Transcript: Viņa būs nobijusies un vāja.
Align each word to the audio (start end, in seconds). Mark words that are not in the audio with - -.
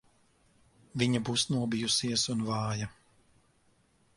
Viņa 1.01 1.21
būs 1.27 1.45
nobijusies 1.55 2.25
un 2.35 2.41
vāja. 2.51 2.89